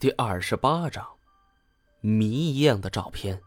[0.00, 1.06] 第二十八章，
[2.00, 3.38] 谜一样的照片。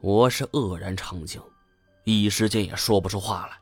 [0.00, 1.40] 我是愕然长惊，
[2.02, 3.56] 一时间也说不出话来。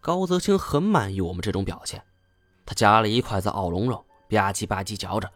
[0.00, 2.02] 高泽清很满意我们这种表现，
[2.64, 5.30] 他夹了一筷子奥龙肉，吧唧吧唧嚼着。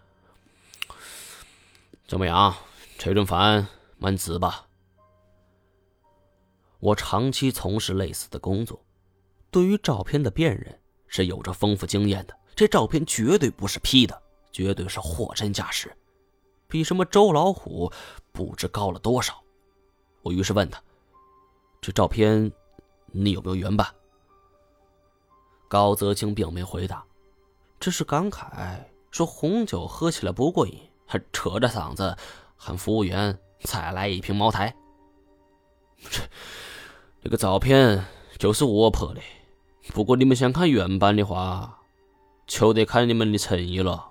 [2.09, 2.57] 怎么样，
[2.97, 3.69] 这顿饭
[3.99, 4.67] 满值吧？
[6.79, 8.83] 我长期从事类似的工作，
[9.51, 12.37] 对于照片的辨认是有着丰富经验的。
[12.55, 14.23] 这照片绝对不是 P 的，
[14.53, 15.95] 绝对是货真价实，
[16.69, 17.93] 比什么周老虎
[18.33, 19.43] 不知高了多少。
[20.23, 20.83] 我于是问他
[21.83, 22.51] ：“这照片
[23.13, 23.87] 你有没有原版？”
[25.69, 27.05] 高泽清并没回答，
[27.81, 28.79] 只是感慨
[29.11, 32.17] 说：“红酒喝起来不过瘾，还扯着嗓子
[32.57, 34.75] 喊服务员再来一瓶茅台。
[36.09, 36.21] ”这
[37.25, 38.05] 这个照片
[38.39, 39.21] 就是我拍的，
[39.89, 41.81] 不过你们想看原版的话。
[42.47, 44.07] 就得看你们的诚意了。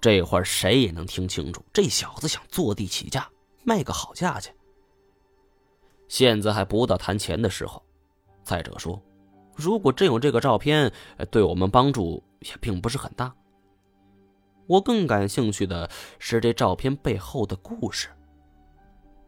[0.00, 3.30] 这会儿谁也能听清楚，这小子想坐地起价，
[3.62, 4.52] 卖个好价钱。
[6.08, 7.80] 现在还不到谈钱的时候。
[8.42, 9.00] 再者说，
[9.54, 10.92] 如果真有这个照片，
[11.30, 13.32] 对我们帮助也并不是很大。
[14.66, 18.08] 我更感兴趣的是这照片背后的故事。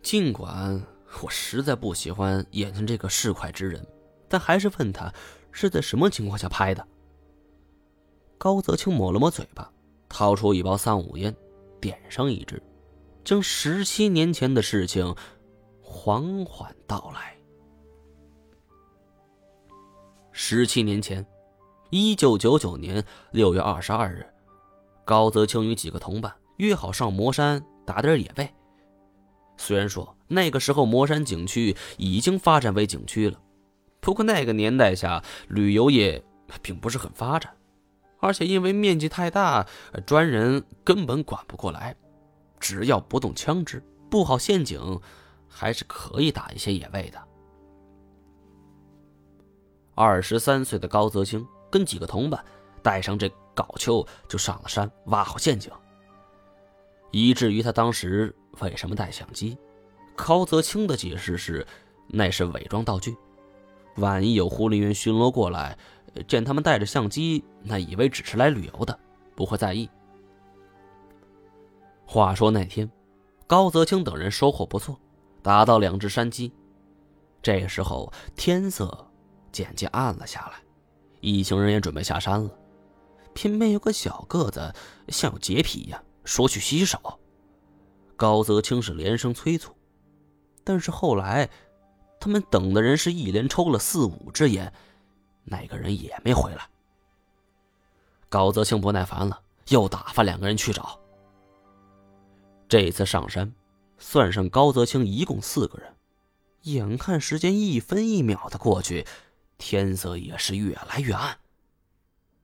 [0.03, 0.85] 尽管
[1.23, 3.87] 我实在不喜欢眼前这个市侩之人，
[4.33, 5.13] 但还是问他
[5.51, 6.89] 是在什么情况下拍的。
[8.39, 9.71] 高泽清抹了抹嘴巴，
[10.09, 11.37] 掏出一包三五烟，
[11.83, 12.61] 点上一支，
[13.23, 15.15] 将十七年前的事情
[15.83, 17.37] 缓缓道来。
[20.31, 21.27] 十七年前，
[21.91, 24.27] 一九九九年六月二十二日，
[25.05, 28.49] 高泽清与几个同伴约好上魔山打点野味。
[29.59, 33.39] 虽然说那个时候魔山景区已经发展为景区了，
[34.03, 36.23] 不过那个年代下旅游业
[36.61, 37.57] 并不是很发展。
[38.21, 39.67] 而且因为面积太大，
[40.07, 41.97] 专人根本管不过来。
[42.61, 45.01] 只要不动枪支，布好陷阱，
[45.49, 47.21] 还是可以打一些野味的。
[49.95, 52.45] 二十三岁的高泽清跟几个同伴
[52.83, 55.73] 带上这镐锹就上了山，挖好陷阱。
[57.11, 59.59] 以至于他当时为什么带相机，
[60.15, 61.67] 高泽清的解释是，
[62.07, 63.17] 那是伪装道具，
[63.97, 65.77] 万一有护林员巡逻过来。
[66.29, 68.99] 见他们带着相机，那以为只是来旅游的，
[69.35, 69.89] 不会在意。
[72.05, 72.91] 话说那天，
[73.47, 75.01] 高泽清等人收获不错，
[75.41, 76.53] 打到两只山鸡。
[77.41, 79.11] 这时候天色
[79.51, 80.61] 渐渐暗了下来，
[81.23, 82.51] 一行人也准备下山了。
[83.33, 84.71] 偏偏有个小个子
[85.09, 86.99] 像有洁癖一样，说去洗手。
[88.17, 89.73] 高泽清是连声催促，
[90.63, 91.49] 但是后来，
[92.23, 94.73] 他们等的人是一连抽了四五支烟。
[95.43, 96.69] 那个人也没回来。
[98.29, 101.01] 高泽清不耐烦了，又打发两个人去找。
[102.69, 103.53] 这次上山，
[103.99, 105.97] 算上高泽清，一共四个人。
[106.63, 109.05] 眼看时间一分一秒的过去，
[109.59, 111.37] 天色也是越来越暗。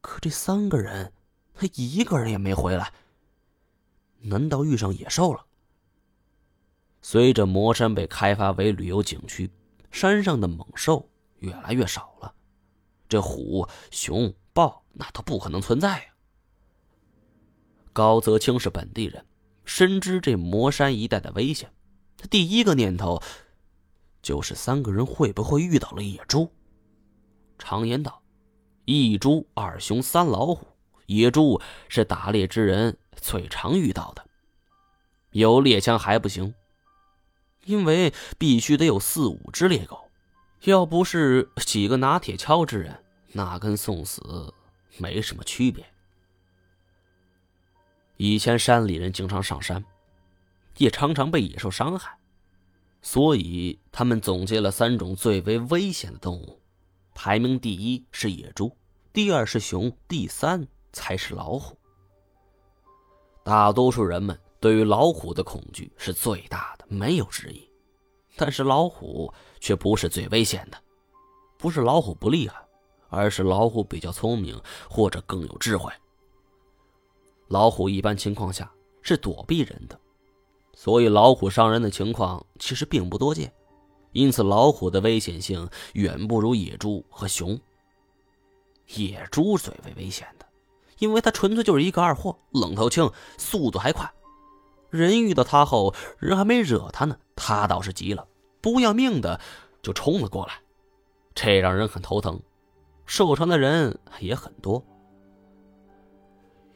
[0.01, 1.13] 可这三个人，
[1.55, 2.93] 他一个人也没回来。
[4.23, 5.47] 难道遇上野兽了？
[7.01, 9.49] 随着魔山被开发为旅游景区，
[9.91, 12.35] 山上的猛兽越来越少了。
[13.09, 16.05] 这虎、熊、豹那都不可能存在呀。
[17.93, 19.25] 高泽清是本地人，
[19.65, 21.73] 深知这魔山一带的危险。
[22.17, 23.23] 他第一个念头
[24.23, 26.53] 就是三个人会不会遇到了野猪？
[27.59, 28.23] 常言道
[28.85, 30.67] ：“一猪二熊三老虎。”
[31.07, 34.23] 野猪是打猎之人最常遇到的。
[35.31, 36.55] 有猎枪还不行，
[37.69, 40.11] 因为必须得有四五只猎狗。
[40.63, 44.53] 要不是几个拿铁锹之人，那跟送死
[44.97, 45.85] 没什么区别。
[48.17, 49.85] 以前山里人经常上山，
[50.79, 52.19] 也常常被野兽伤害，
[53.03, 56.59] 所以他们总结了三种最为危险的动物，
[57.15, 58.75] 排名第一是野猪，
[59.13, 61.77] 第二是熊，第三才是老虎。
[63.45, 67.69] 大多数人们对于老虎的恐惧是最大的，没有之一。
[68.37, 70.79] 但是老虎却不是最危险的，
[71.57, 72.57] 不是老虎不厉害，
[73.09, 75.93] 而是老虎比较聪明或者更有智慧。
[77.49, 78.71] 老虎一般情况下
[79.03, 79.99] 是躲避人的，
[80.75, 83.53] 所以老虎伤人的情况其实并不多见。
[84.13, 87.59] 因此，老虎的危险性远不如野猪和熊。
[88.95, 90.47] 野猪最为危险的，
[90.99, 94.11] 因为它纯粹就是一个二货，愣头青，速度还快。
[94.91, 98.27] 人遇到他后，人还没惹他呢，他倒是急了，
[98.61, 99.41] 不要命的
[99.83, 100.55] 就冲了过来，
[101.35, 102.41] 这让人很头疼，
[103.07, 104.85] 受伤的人也很多。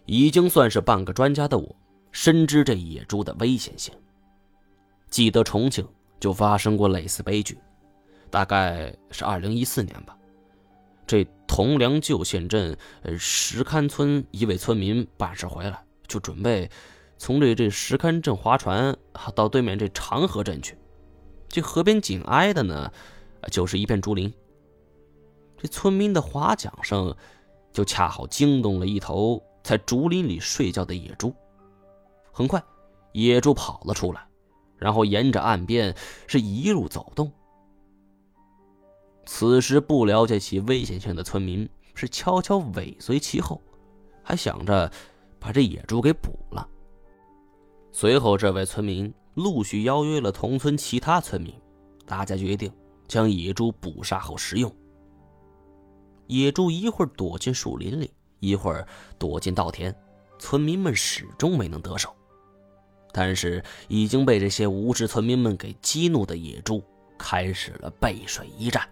[0.05, 1.77] 已经算是半个专家的我，
[2.11, 3.95] 深知这野猪的危险性。
[5.09, 5.87] 记得重庆
[6.19, 7.59] 就发生过类似悲剧，
[8.31, 10.17] 大概是二零一四年吧。
[11.07, 12.77] 这铜梁旧县镇
[13.19, 16.71] 石坎村一位村民办事回来，就准备
[17.23, 18.99] 从这这石坎镇划船
[19.37, 20.77] 到对面这长河镇去。
[21.47, 22.93] 这河边紧挨的呢，
[23.49, 24.35] 就是一片竹林。
[25.57, 27.15] 这村民的划桨声，
[27.73, 31.33] 就恰好惊动了一头在竹林里睡觉的野猪。
[32.33, 32.61] 很快，
[33.13, 34.27] 野猪跑了出来，
[34.77, 35.95] 然后沿着岸边
[36.27, 37.31] 是一路走动。
[39.27, 43.63] 此时不了解其危险性的村民是悄悄尾随其后，
[44.25, 44.91] 还想着
[45.39, 46.69] 把这野猪给捕了。
[47.95, 51.55] 随后，这位村民陆续邀约了同村其他村民，
[52.07, 52.73] 大家决定
[53.07, 54.75] 将野猪捕杀后食用。
[56.27, 58.11] 野猪一会儿躲进树林里，
[58.41, 58.87] 一会儿
[59.19, 59.95] 躲进稻田，
[60.39, 62.09] 村民们始终没能得手。
[63.13, 66.83] 但是已经被这些无知村民们给激怒的野猪，
[67.19, 68.89] 开始了背水一战。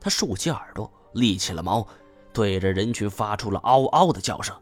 [0.00, 1.86] 它竖起耳朵，立起了毛，
[2.32, 4.56] 对着人群发出了嗷嗷的叫声。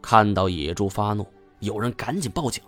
[0.00, 1.26] 看到野猪发怒，
[1.60, 2.62] 有人赶紧报警。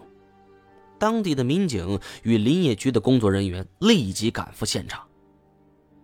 [0.98, 5.06] 当地的民警与林业局的工作人员立即赶赴现场。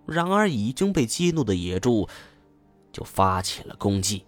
[0.07, 2.09] 然而，已经被激怒的野猪
[2.93, 4.25] 就发起了攻击。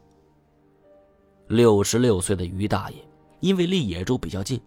[1.48, 2.96] 六十六岁的于大爷
[3.40, 4.60] 因为离野猪比较近，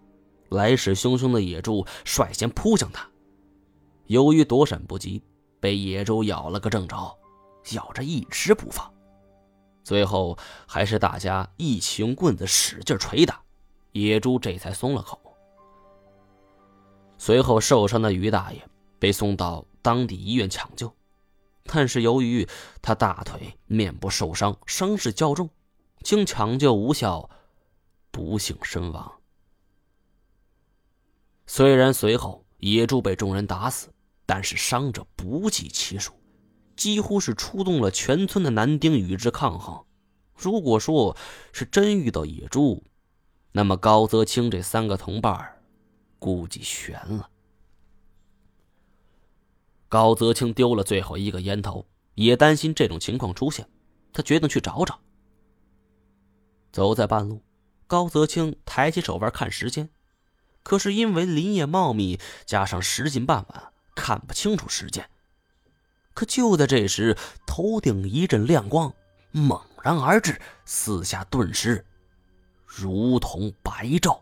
[0.50, 3.06] 来势汹汹的野猪率先扑向他，
[4.06, 5.22] 由于躲闪不及。
[5.60, 7.14] 被野猪咬了个正着，
[7.72, 8.90] 咬着一直不放，
[9.84, 13.42] 最后还是大家一起用棍子使劲捶打，
[13.92, 15.20] 野猪这才松了口。
[17.18, 20.92] 随后受伤的于大爷被送到当地医院抢救，
[21.64, 22.48] 但是由于
[22.80, 25.50] 他大腿、面部受伤，伤势较重，
[26.02, 27.28] 经抢救无效，
[28.10, 29.12] 不幸身亡。
[31.46, 33.88] 虽然随后野猪被众人打死。
[34.32, 36.12] 但是伤者不计其数，
[36.76, 39.84] 几乎是出动了全村的男丁与之抗衡。
[40.36, 41.16] 如果说
[41.52, 42.84] 是真遇到野猪，
[43.52, 45.60] 那么高泽清这三个同伴
[46.18, 47.28] 估计悬了。
[49.88, 53.68] 高泽清丢了最后一个烟头，也担心这种情况出现，
[54.12, 55.00] 他决定去找找。
[56.72, 57.42] 走在半路，
[57.86, 59.88] 高泽清抬起手腕看时间，
[60.62, 63.72] 可是因为林业茂密，加上时近傍晚。
[63.92, 65.10] 看不清楚时间，
[66.14, 68.94] 可就在这时，头顶一阵亮光
[69.30, 71.84] 猛然而至，四下顿时
[72.72, 74.20] 如同白昼。